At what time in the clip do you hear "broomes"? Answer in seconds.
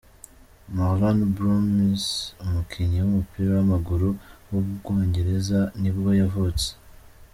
1.35-2.03